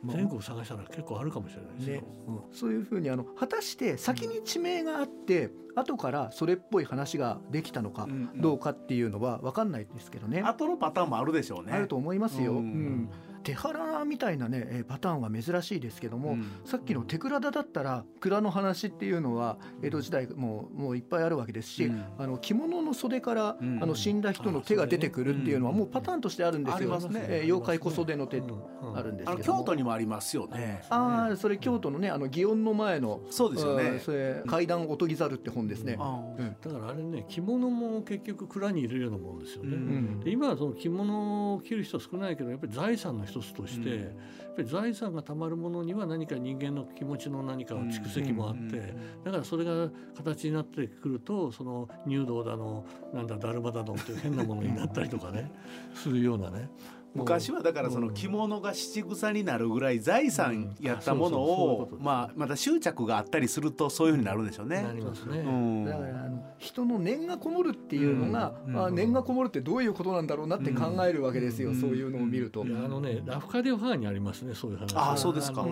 [0.05, 1.95] 全国探したら結構あるかもしれないですよ。
[1.95, 2.03] ね
[2.51, 10.41] そういうふうにあの果たして先に地名があって後からそれっぽい話ができたのかうんどうかっていうのは分かんないですけどね。
[10.41, 11.71] 後のパターンもあるでしょうね。
[11.73, 12.53] あると思いますよ。
[12.53, 13.09] ううんん
[13.43, 16.45] 手腹みたいなねえーパターンは珍しいですけども、うん。
[16.65, 22.03] さっきの手倉田だったら蔵の話っていうのは江戸時代ももういっぱいあるわけですし、うん。
[22.17, 23.83] あの着物の袖から、うん。
[23.83, 25.77] あの死んだ人の手が出てくるっていうのはうん。
[25.79, 26.77] もうパターンとしてあるんですよ。
[26.77, 27.25] ありますね。
[27.27, 28.47] えー妖怪小袖の手うん。
[28.47, 28.97] とうん。
[28.97, 29.59] あるんですけども。
[29.59, 30.81] 京都にもありますよね。
[30.89, 33.83] ああそれ京都のねあの祇園の前のそうですよね。
[33.83, 35.97] うんそれ階段おとぎ猿って本ですね。
[35.99, 36.55] あうん。
[36.61, 39.75] だからあれね着物も結局蔵に入れるようなもんですよね。
[39.75, 40.19] うん。
[40.21, 44.01] で今はその着物を着る人少ないけどやっぱり財産の一つとして、うん。
[44.01, 55.51] やっぱり財産がたまるものには何か人間の気持ちの何か蓄積もあって、うんだからそれが形になってくるとその入道だのなんだだるまだのっていう変なものになったりとかね
[55.95, 56.69] するようなね。
[57.15, 64.81] 昔はだからその着物が七草になるぐらい財産やったものをまあまた執着があったりするとそういうふうになるんでしょうね。
[64.81, 65.39] なりますね。
[65.39, 65.85] うん。
[65.85, 68.85] だからあの人の念がこもるっていうのが、うん。
[68.85, 71.75] あ念がこもるってどういうことなんだろうなって考えるわけですよ、うん。
[71.79, 72.65] そういうのを見ると。
[72.65, 74.93] いやあのねラフカディオファーにありますねそういう話。
[74.95, 75.65] あそうですか。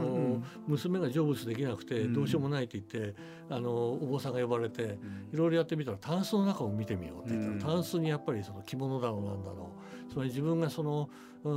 [0.68, 2.14] 娘が成仏できなくてうん。
[2.14, 3.16] どうしようもないって言って、
[3.50, 5.00] あのお坊さんが呼ばれて
[5.34, 7.78] いろいろやってみたらタンスの中を見てみようって言ったら、うん。
[7.78, 11.10] タンスにやっぱりその着物だろうなんだろうつまり自分がその,、
[11.46, 11.48] あ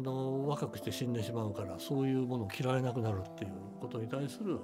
[0.00, 4.58] の若くして死んでしまうからそういうものを着られなくなるっていうことに対する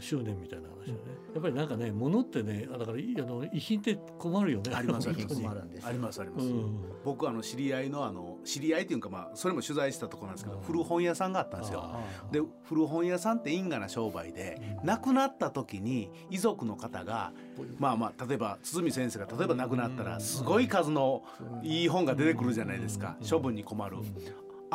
[0.00, 0.98] 執念みたいな話だね、
[1.34, 4.74] やっぱりなんかね物ってねあだからいあの遺品って困るよね。
[4.74, 5.34] ありますあります。
[5.34, 5.42] 本当に。
[5.42, 6.80] 困るんですありますあります、うん。
[7.04, 10.62] 僕あの知り合いのあの知り合いっていうかまあそれも取材したところなんですけど、うん。
[10.62, 11.96] 古本屋さんがあったんですよ。
[12.30, 17.32] で古本屋さんって因果な商売で、亡くなった時に遺族の方が
[17.78, 21.22] まあまあ例えば堤先生が例えば亡くなったらすごい数の
[21.62, 23.16] いい本が出てくるじゃないですか。
[23.28, 23.96] 処分に困る。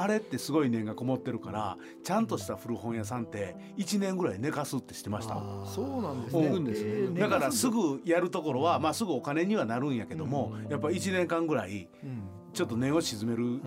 [0.02, 5.36] あれってすごい念がこもってるからちゃんとした古本屋さんって1年ぐらい寝かすって知ってました。
[5.36, 6.48] あそうなんですね。
[6.48, 6.68] うん。
[6.68, 12.22] えーだからすぐやるところは、まあ、すぐお金にはなるんやけども、やっぱ1年間ぐらいうん。
[12.54, 13.60] ちょっと念を鎮めるうん。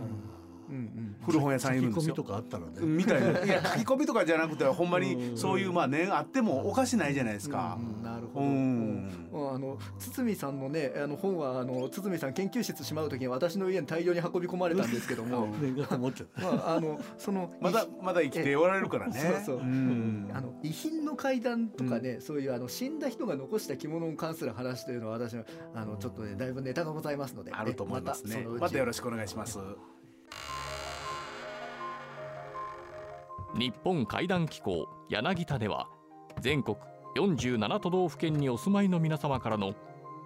[0.73, 1.17] うん。
[1.27, 2.15] 古本屋さんいるんですよ。
[2.15, 2.25] と。
[2.25, 3.45] かあったらね、みたいな。
[3.45, 7.79] いや書き込みとかじゃなくてほんまにそういうまあ念あってもおかしないじゃないですか。
[7.79, 8.03] うん。
[8.03, 8.49] なるほうど。
[8.49, 9.11] ん。
[9.33, 9.52] うん。
[9.52, 16.43] あの堤さんのねあの本はあの堤さん研究室しまう時に私の家に大量に運び込まれたんですけども、 年が持っちゃった。
[16.43, 19.19] まああのそのまだまだ生きておられるからね。
[19.21, 19.57] そうそう。
[19.59, 20.31] うん。
[20.33, 27.53] あの遺品の階段とかね、そういうあの死んだ人が残した着物に関する話というのは私はあのちょっとねだいぶネタがございますので。
[27.53, 28.47] あると思いますね。
[28.61, 29.59] またよろしくお願いします。
[33.55, 35.87] 日本会談機構柳田では
[36.41, 36.77] 全国
[37.15, 39.75] 47都道府県にお住まいの皆様からの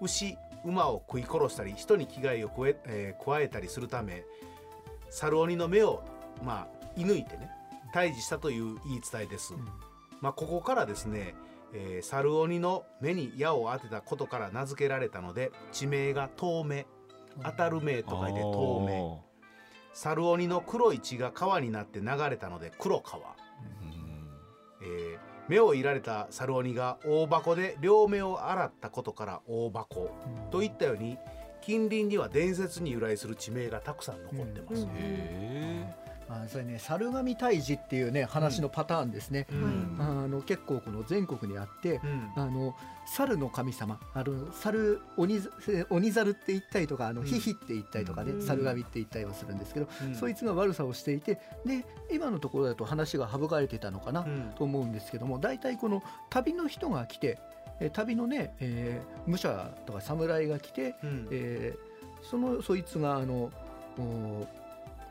[0.00, 4.24] 牛馬を食い殺したり人に危害を加え,、えー加えたりするため
[5.10, 6.02] 猿鬼の目を
[6.44, 7.50] まあ射抜いてね
[7.94, 9.54] 退治したという言い伝えです、
[10.20, 11.34] まあ、ここからですね、
[11.72, 16.86] えー猿鬼の目に矢を当てたことから名付けられたので地名が遠目
[17.42, 19.28] 当たる目と書いて遠目。
[19.92, 23.36] 猿鬼の黒い血が川になって流れたので黒川。
[24.82, 30.10] えー目をいられた猿鬼が大箱で両目を洗ったことから大箱。
[30.50, 31.16] といったように
[31.62, 34.86] 近隣には伝説に由来する地名がたくさん残ってます。
[34.94, 35.86] へ
[36.30, 39.96] あそれね猿神退治っていうね話のパターンですね、うん。
[39.98, 42.32] あの結構この全国にあってうん。
[42.36, 42.74] あの
[43.06, 45.40] 猿の神様あの猿鬼
[45.88, 47.26] 鬼猿って言ったりとかあのうん。
[47.26, 48.42] ヒヒって言ったりとかね、うん。
[48.42, 50.14] 猿神って言ったりはするんですけど、うん。
[50.14, 54.52] そいつが悪さをしていてで今のところだと話が省かれてたのかな、うん。
[54.56, 57.38] と思うんですけども大体この旅の人が来て
[57.80, 61.28] えー旅のね、えー武者とか侍が来て、うん。
[61.30, 61.88] えー
[62.20, 63.50] そのそいつがあの、
[63.96, 64.46] お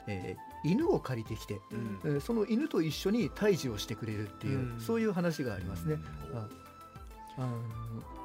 [0.07, 5.97] えー犬を借りてきて、うんえーその犬と一緒に退治をしてくれるっていう、うんそういう話がありますね。
[6.33, 6.47] あ
[7.37, 7.57] あの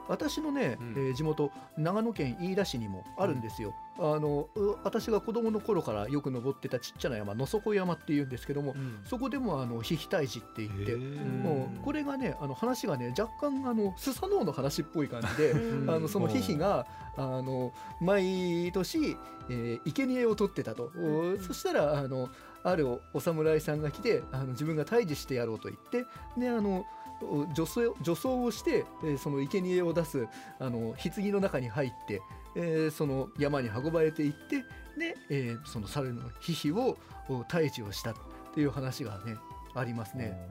[0.09, 3.73] 私のね、うんえー地元長野県飯田市にもあるんですよ。
[3.99, 9.01] あのう私が子供の頃からよく登ってたちっちゃな山野底山っていうんですけども、うん。
[9.05, 15.51] そこでもあのヒヒ退治って言って、もうこれがねあの話がね若干あのスサノオの話っぽい感じで。
[15.53, 15.91] うん。
[15.91, 19.17] あのそのヒヒがあの毎年、
[19.51, 22.31] えー、生贄を取ってたと、おそしたらあの
[22.63, 26.07] あるおお侍さんが来てあの自分が退治してやろうと言って
[26.39, 26.87] であの
[27.23, 30.27] お女装女装をして、えーその生贄を出す
[30.59, 32.23] あの棺の中に入って、
[32.55, 34.65] えーその山に運ばれていって
[34.99, 36.97] で、えーその猿のヒヒを
[37.29, 38.15] お退治をしたっ
[38.55, 39.37] ていう話がね
[39.75, 40.49] ありますね。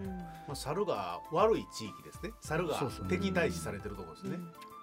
[0.47, 2.31] まあ、猿が悪い地域ですね。
[2.41, 4.39] 猿が敵対視されてるところですね。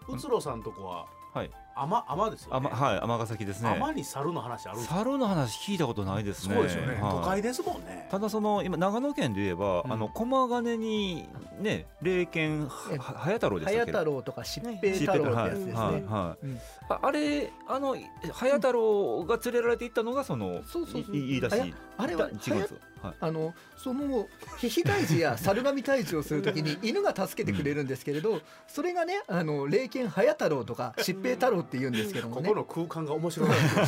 [0.09, 1.51] うつろさんとこははい
[1.83, 2.57] 天天ですよね。
[2.57, 3.71] あまはい尼崎ですね。
[3.71, 4.97] 天に猿の話あるんですか？
[4.97, 6.55] 猿の話聞いたことないですね。
[6.55, 7.12] そうですよね、はい。
[7.12, 8.09] 都会ですもんね。
[8.11, 9.93] ただその今長野県で言えば、うん。
[9.93, 11.29] あの駒ヶ根に
[11.61, 13.93] ね霊剣早太郎でしたっけ？
[13.93, 16.47] 早太郎とか疾病太郎ってやつですね、はいはいはい。
[16.47, 16.59] うん。
[16.88, 17.97] ああれあの
[18.33, 21.17] 早太郎が連れられていったのがそのそうそうそう。
[21.17, 22.79] い言い出しあれはだ違うんですよ。
[23.03, 23.15] はい。
[23.21, 32.49] あのそのヒヒ退治や猿神退治をするときに犬が助けてくれるんですけれど、それがねあの霊剣早太郎とか疾病太郎って言うんですけどもね。
[32.49, 33.49] ここの空間が面白い。
[33.51, 33.83] ですね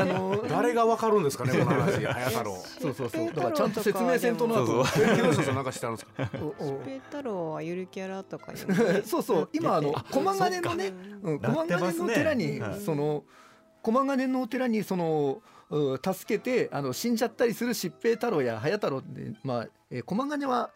[0.00, 2.04] あの誰がわかるんですかねこの話。
[2.06, 2.56] 早太郎。
[2.80, 3.26] そうそうそう。
[3.26, 4.84] だからちゃんと説明せんとなと。
[4.84, 6.30] そうえ木下さんなんか知ってあるんですか？
[6.40, 6.80] おお。
[6.84, 8.58] ペー太郎はゆるキャラとかに
[9.04, 9.48] そうそう。
[9.52, 13.24] 今あの駒ヶ根のね駒ヶ根の寺にはいその
[13.82, 20.70] 駒ヶ根のお寺にそのう助けてあの死んじゃったりする疾病太郎や早太郎ってまあえー駒ヶ根は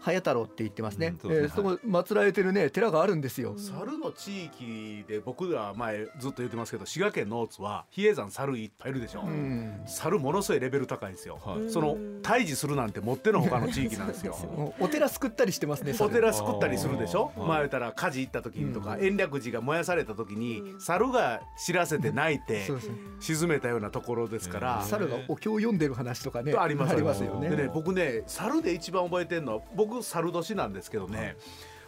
[0.00, 1.08] 早太郎って言ってますね。
[1.08, 1.18] うん。
[1.18, 3.54] そねえーそこ祀られてるね寺があるんですよ。
[3.58, 9.80] 猿の地域で僕ら前ずっと言ってますけど滋賀県の大津は比叡山猿いっぱいいるでしょ、うん。
[9.86, 11.70] 猿ものすごいレベル高いんですよ、はい。
[11.70, 14.36] その退治するなんてもってのほかの地域なんですよ。
[14.78, 15.92] おお寺救ったりしてますね。
[15.92, 16.14] お猿。
[16.14, 17.32] 寺救ったりするでしょ。
[17.36, 17.46] あー。
[17.46, 19.04] まあ言ったら火事行った時にとか、うん。
[19.04, 20.80] 延暦寺が燃やされた時に、うん。
[20.80, 22.66] 猿が知らせて泣いて
[23.20, 27.48] 沈めたようなところですから、猿がお経を読んでる話とかねありますありますよね。
[27.50, 31.36] でね僕ね猿で一番覚えてるのは僕猿年なんですけどね、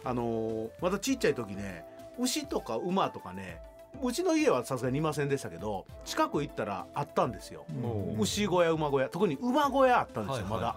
[0.03, 1.85] あのーまだちっちゃい時ね
[2.19, 3.61] 牛とか馬とかね
[4.01, 7.65] うちの家はさすがにいませんでしたけど近く行ったらあったんですよ。
[7.69, 8.19] うん。
[8.21, 10.75] 牛小屋馬小屋特に馬小屋あったんですよ、まだ、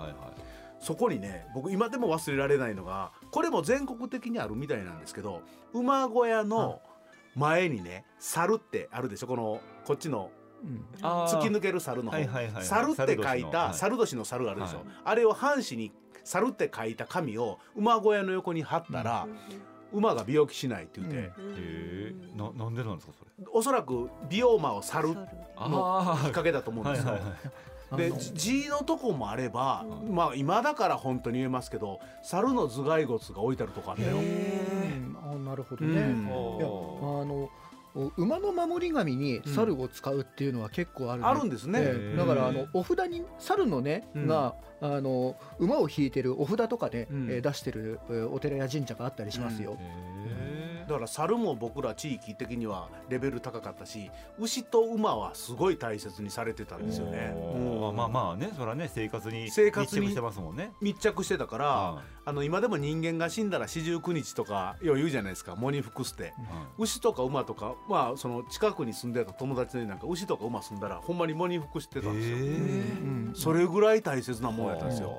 [0.80, 5.42] そこにね僕今でも忘れられないのがこれも全国的にあるみたいなんですけど
[5.72, 6.80] 馬小屋の
[7.36, 9.26] 前にね猿ってあるでしょ？
[9.26, 10.30] このこっちの
[11.00, 12.16] 突き抜ける猿の方、
[12.62, 14.86] 猿って書いた猿猿年の猿あるでしょ、はい。
[15.04, 15.92] あれを半紙に
[16.24, 19.28] 猿って書いた紙を馬小屋の横に貼ったら、
[19.92, 23.46] 馬が病気しないって言って、うんへえななんでなんですかそれ？
[23.52, 25.20] おそらく美容魔を猿の
[25.56, 27.12] あきっかけだと思うんですよ。
[27.12, 27.40] はいはいはい。
[27.96, 34.16] で字のとこもあれば、まあ今だから本当に言えますけど猿の頭蓋骨が置いてあるとかあるのよ。
[34.16, 35.16] うん。
[35.22, 36.00] あなるほどね。
[36.00, 36.26] うん。
[36.26, 36.68] いやあ
[37.24, 37.50] のお
[38.16, 41.28] 馬の守り神に猿を使うっていうのは結構ある、ね。
[41.28, 41.78] あるんですね。
[41.80, 42.16] ええ。
[42.16, 44.26] だからあのお札に猿のね、うん。
[44.26, 47.30] があの馬を引いてるお札とかね、うん。
[47.30, 49.78] えー出してるえーお寺や神社があったりしますよ。
[50.84, 57.34] へだから猿も僕ら地域的にはレベル高かったし牛と馬はすごい大切にされてたんですよね。
[57.36, 57.96] うん。
[57.96, 60.72] まあまあねそれはね生活に生活に密着してますもんね。
[60.80, 66.22] 密着してたから、はあの今でも人間が死んだら四十九日とかよう言うじゃないですか喪に服して。
[66.22, 66.34] いはい
[66.78, 72.36] 牛とか馬とかまあその近くに住んでた友達になんか牛とか馬住んだらほんまに喪に服してたんですよ。
[73.34, 75.16] それぐらい大切なもんやったんですよ。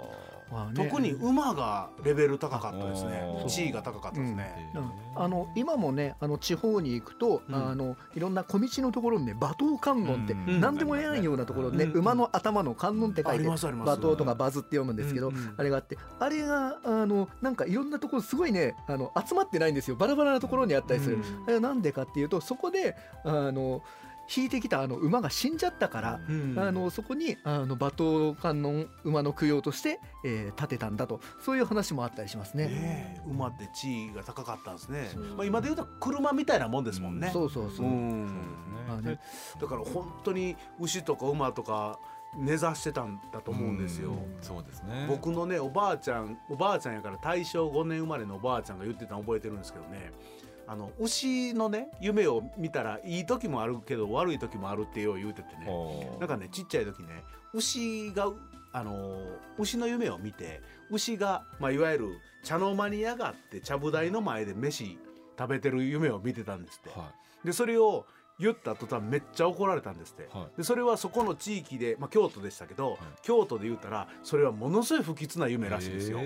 [0.76, 3.44] 特に馬がレベル高かったですね。
[3.48, 4.72] 地位が高かったですね。
[4.76, 4.92] うん。
[5.24, 7.56] あの今もねあの地方に行くと、うん。
[7.56, 10.62] あのいろんな小道のところにね馬頭観音って、うん。
[10.62, 12.00] 何でもやんようなところでね、うん。
[12.00, 13.58] 馬の頭の観音って書いあて馬
[13.98, 19.96] 頭とかバズって読むんですけど、あれがあってあれがあのなんかいろんなところすごいねあの集まってないんですよ。
[19.96, 21.20] バラバラなところにあったりする。
[21.48, 23.82] あれなんでかっていうとそこであの
[24.36, 32.68] 引いてきたあの馬が死んじゃったから、うんあのそこにあの馬頭観音馬の供養として、えー建てたんだとそういう話もあったりしますね。
[32.68, 35.24] ねえ馬って地位が高かったんですねそう。
[35.36, 37.30] まあ今で言うと車みたいなもんですもんね。
[37.32, 37.86] そうそうそう。
[37.86, 38.26] うん
[38.88, 39.20] まあね
[39.60, 42.00] だから本当に牛とか馬とか
[42.38, 44.12] 根ざしてたんだと思うんですよ。
[44.42, 50.12] そうですね僕のねおばあちゃんおばあちゃんやから大正5年生まれのおばあちゃんが言ってたの覚えてるんですけどね
[50.68, 55.68] あの牛のね夢を見たらいい時もあるけど悪い時もあるってよう言うててね。
[56.20, 57.24] なんかねちっちゃい時ね
[57.54, 58.32] 牛が
[58.72, 59.18] あの
[59.58, 62.08] 牛の夢を見て牛が、まあ、いわゆる
[62.44, 64.98] 茶の間に上がって茶ぶ台の前で飯
[65.38, 67.00] 食べてる夢を見てたんですって。
[67.00, 67.12] は
[67.44, 68.06] でそれを
[68.38, 70.24] 言った途端めっちゃ怒られたんですって。
[70.24, 70.58] いはい。
[70.58, 76.20] でそれはそこの地域で、まあ、京都でしたけど、京都で言うたらそれはものすごい不吉な夢らしいですよ。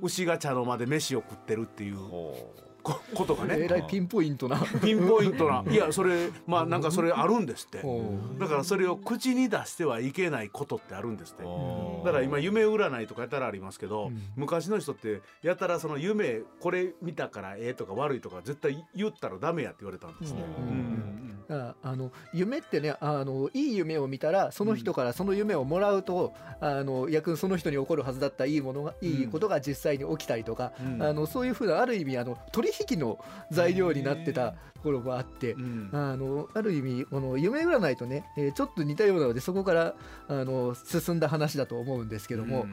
[0.00, 1.96] 牛が茶の間で飯を食ってるっていう。
[1.96, 3.56] ほこことがね。
[3.60, 4.58] えらいピンポイントな。
[4.82, 5.64] ピンポイントな。
[5.68, 7.80] いやそれまあなんかそれあるんですって。
[7.84, 8.02] お
[8.38, 11.44] だからそれを口に出してはいけないことってあるんですって。
[11.44, 14.20] だから今夢占いとかやたらありますけど、うん。
[14.36, 20.44] 昔の人ってやたらその夢これ見たからええとか悪いとか絶対言ったらダメやって言われたんですね。
[20.58, 20.64] うん。
[20.66, 21.12] うん。
[21.48, 31.02] ああの夢ってねあのいい夢を見たらその人からその夢をもらうと、あの逆にその人に起こるはずだったいいものがいいことが実際に起きたりとか、うん。
[31.02, 33.18] あのそういうふうなある意味あの取引の
[33.50, 35.52] 材料になってたところもあって。
[35.52, 35.90] うん。
[35.92, 39.94] あのある意味この夢占いとね、えーちょっと似たようなのでそこから
[40.28, 42.66] あの進んだ話だと思うんですけども、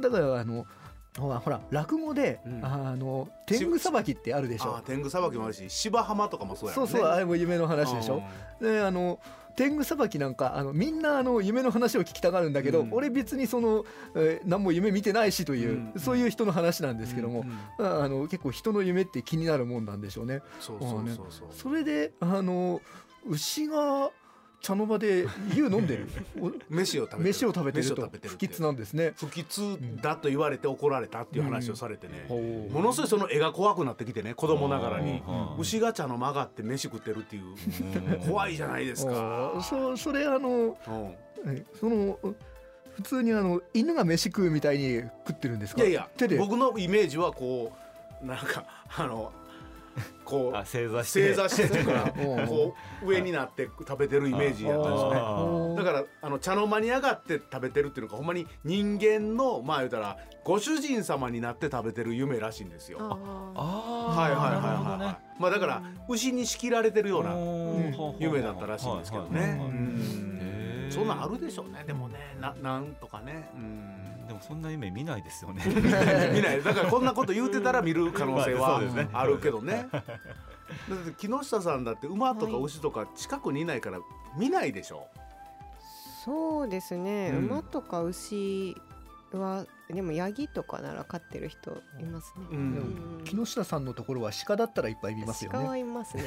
[0.00, 0.66] だからあの
[1.18, 2.64] ほらほら落語で、うん。
[2.64, 4.80] あの天狗さばきってあるでしょ。
[4.86, 6.74] 天狗さばきもあるし芝浜とかもそうやね。
[6.74, 8.22] そうそうあれも夢の話でしょ。
[8.60, 9.18] であの
[9.56, 12.92] 天狗さばきなんかあのみんなあの夢の話を聞きたがるんだけど、うん。
[12.92, 13.84] 俺別にその、
[14.14, 16.00] えー何も夢見てないしという、うん。
[16.00, 17.44] そういう人の話なんですけども、
[17.78, 18.02] うん。
[18.02, 20.40] あの結構人の夢って気になるもんなんでしょうね。
[20.60, 21.48] そうそうそうそう。
[21.50, 22.80] それであの
[23.26, 24.10] 牛が
[24.62, 26.06] 茶の間で湯飲んでる。
[26.40, 29.12] お飯を食べてる飯を食べてると不吉なんですね。
[29.16, 32.72] 不吉だと言われて怒られたっていう話をされてね、ほう。
[32.72, 35.20] ものすごいその絵が怖くなってきてね子供ながらに。
[35.26, 35.56] うん。
[35.58, 38.20] 牛が茶の間があって飯食ってるっていう。
[38.26, 39.52] 怖いじゃないですか。
[39.56, 39.62] あ。
[39.62, 41.16] そそれあのうん。
[41.48, 42.18] えその
[42.94, 45.82] 普通にあの犬が飯食うみたいに食ってるんですか？
[45.82, 46.08] いやいや
[46.38, 47.72] 僕のイメージはこ
[48.22, 48.64] うなんか
[48.96, 49.32] あの
[50.24, 51.28] こあう正座して。
[51.28, 52.46] 正座してっていうか うん。
[52.46, 55.20] こう上になって食べてるイメージやったんですよね。
[55.20, 62.98] あだからあの茶の間に上がって食べてるっていうのがほんまに人間のまあ言うたらご主人様になって食べてる夢らしいんですよ。
[63.00, 63.18] あ
[63.54, 64.54] あはいはいはい
[64.90, 65.18] はい、ね。
[65.38, 67.94] まあだから牛に仕切られてるようなうん。
[68.18, 69.60] 夢だったらしいんですけどね。
[70.90, 71.84] そんなんあるでしょうね。
[71.86, 73.50] でもねななんとかね。
[73.54, 74.02] うん
[74.32, 75.62] でもそんな夢見ないですよね。
[76.32, 76.62] 見ない。
[76.62, 79.88] だからこんなこと言うてたら見る可能性まあはあるけどね。
[79.92, 80.02] だっ
[81.04, 83.98] て木下さんだって馬とか牛とか近くにいないから
[84.38, 85.06] 見ないでしょ。
[86.24, 87.44] そうですね、うん。
[87.46, 88.74] 馬とか牛
[89.40, 93.18] はでもヤギとかなら飼ってる人いますね、ううん。
[93.20, 95.80] ん、木下さんのところは鹿だったらいっぱい見ますよ鹿はね。
[95.80, 96.24] いますね。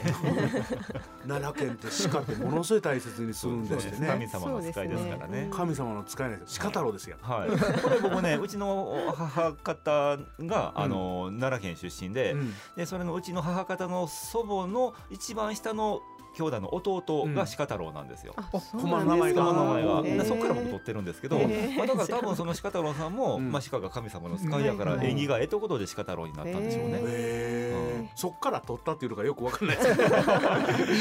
[1.28, 4.08] 奈良県って鹿ってものすごい大切にするんですってね。
[4.08, 5.50] 神様の使いですからね。
[5.52, 6.60] 神様の使いないです。
[6.60, 7.18] 鹿太郎ですよ。
[7.22, 12.54] はい、これ僕ねうちの母方があの、奈良県出身で,、うん。
[12.76, 16.02] でそれのうちの母方の祖母の一番下の
[16.36, 18.36] 兄弟の弟が鹿太郎なんですよ。
[18.72, 19.34] 駒なんですか。
[19.34, 19.44] の名前が。
[19.46, 20.18] 鹿の名前が、へー。
[20.18, 23.52] でそこから僕取ってるんですけど、まあ、だから多分その鹿太郎さんも、うん。
[23.52, 26.96] まあ、鹿が神様の使いやから縁起がええということで鹿太郎になったんでしょうね。
[26.96, 29.90] へへーそっから取ったっていうのがよくわかんないです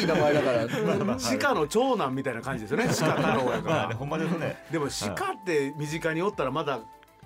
[0.01, 1.16] いい名前だから。
[1.39, 2.87] 鹿の長男みたいな感じですよね。
[2.87, 4.64] 鹿太郎やか まあね、らほんまですね。
[4.70, 6.80] でも鹿って身近におったらまだ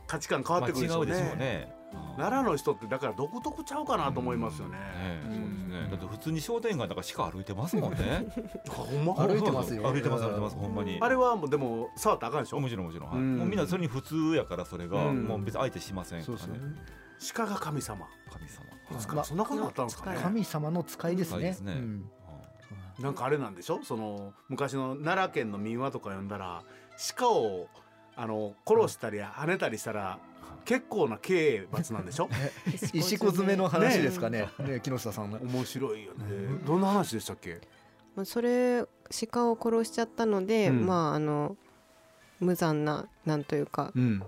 [0.07, 1.07] 価値観変わってくるでしょう
[1.37, 1.78] ね。
[2.17, 4.79] 奈良の人ってだから独特ちゃうかなと思いますよね。
[4.79, 5.89] ねそうですね。
[5.91, 8.27] だって普通に商店街だから鹿歩いてますもんね。
[8.69, 9.05] ほん。
[9.05, 9.83] ま歩いてますよ。
[9.83, 10.99] 歩いてます歩いてますほんまに。
[11.01, 12.61] あれはもうでも触ったらあかんでしょ？
[12.61, 15.25] もちろんもちろん、もうみんなそれに普通やからそれが、うん。
[15.25, 16.61] もう別に相手しませんからね。
[17.35, 18.07] 鹿が神様。
[18.31, 19.25] 神様。
[19.25, 20.19] そんなことあったんですかね。
[20.23, 21.37] 神様の使いですね。
[21.37, 21.73] 使いですね。
[21.73, 22.11] うん。
[23.01, 23.81] なんかあれなんでしょ？
[23.85, 26.65] その昔の奈良県の民話とか読んだら
[27.17, 27.69] 鹿を
[28.17, 30.19] あの殺したり跳ねたりしたら
[30.69, 32.29] 結構な刑罰なんでしょ？
[32.93, 34.51] 石子詰めの話ですか ね。
[34.59, 34.81] ね。
[34.83, 35.39] 木下さんの。
[35.39, 36.25] 面白いよね。
[36.67, 37.59] どんな話でしたっけ？
[38.15, 38.85] まあそれ
[39.31, 40.87] 鹿を殺しちゃったので、うん。
[40.87, 41.57] まああの
[42.39, 44.23] 無残ななんというかうん。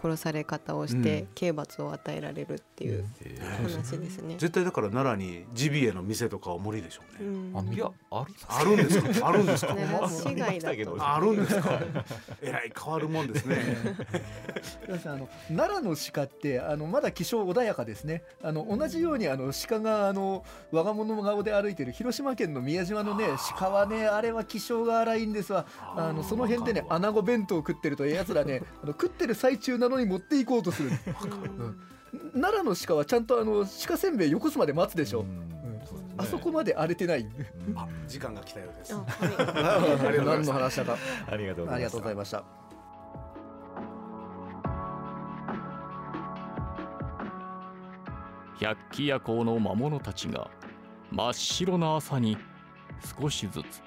[0.00, 1.28] 殺され方をして、うん。
[1.34, 4.34] 刑罰を与えられるっていう話ですね。
[4.38, 7.56] 絶対だから奈良にジビエの店とかは無理でしょううねん。
[7.56, 9.28] あいやありますあるんですか？
[9.28, 9.74] あるんですか？
[9.74, 10.96] 奈良市外だと。
[11.14, 11.80] あるんですか
[12.42, 13.56] えらい変わるもんですね。
[15.04, 18.22] あの奈良の鹿ってあのまだ気性穏やかですね。
[18.42, 23.26] あの同じようにあの鹿があの我が物顔で歩いてる広島県の宮島のね
[23.56, 25.66] 鹿はねあれは気性が荒いんですわ。
[25.96, 30.90] あのその辺でね穴子弁当を食ってるとやつらねあの食ってる最中なのに持っていこうとする。
[31.58, 31.80] うん
[32.34, 35.20] 奈良の鹿はちゃんとあの鹿せんべいよこすまで待つでしょ。
[35.20, 35.48] うん
[35.86, 37.20] そうですねあそこまで荒れてない。
[37.20, 40.96] うんあ時間が来たようです何の話だか。
[41.30, 42.44] ありがとうごありがざいますとうございました。
[48.60, 50.50] 百鬼夜行の魔物たちが
[51.12, 52.36] 真っ白な朝に
[53.20, 53.82] 少しずつ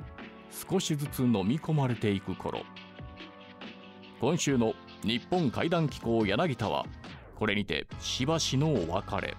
[0.69, 2.61] 少しずつ飲み込まれていく頃
[4.21, 6.85] 今週の日本怪談機構柳田は
[7.41, 9.35] これにてしばしのお別れ。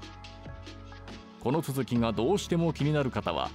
[1.38, 3.48] この続きがどうしても気になる方は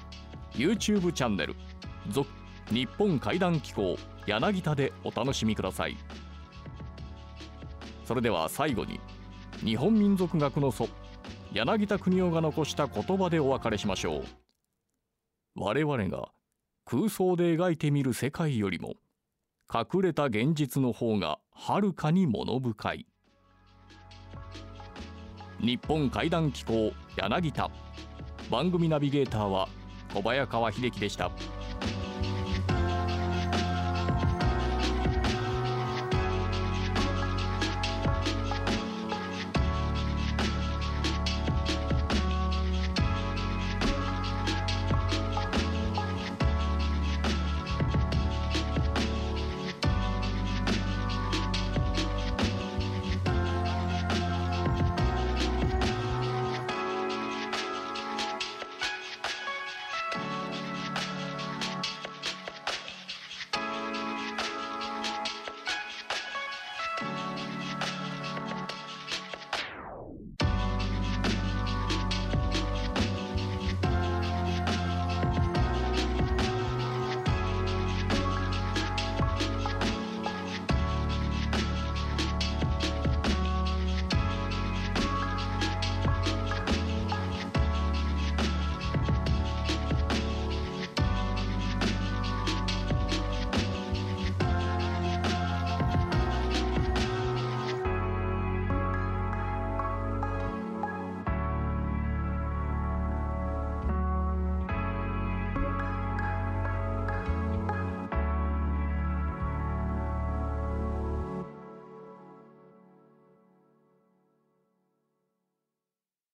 [0.53, 1.53] YouTube チャンネル
[2.07, 2.29] 「続
[2.71, 5.97] 日本怪談機構柳田」でお楽しみください。
[8.05, 9.01] それでは最後に
[9.65, 10.87] 日本民族学の祖
[11.51, 14.23] 柳田国夫が残した言葉でお別れしましょう。
[15.55, 16.31] 我々が
[16.85, 18.93] 空想で描いてみる世界よりも
[19.69, 23.07] 隠れた現実の方がはるかに物深い。
[25.59, 27.69] 日本怪談機構柳田
[28.51, 29.67] 番組ナビゲーターは
[30.13, 31.31] 小早川秀樹でした。